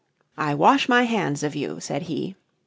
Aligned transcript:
"I 0.39 0.55
wash 0.55 0.89
my 0.89 1.03
hands 1.03 1.43
of 1.43 1.55
you," 1.55 1.79
said 1.79 2.01
he. 2.01 2.35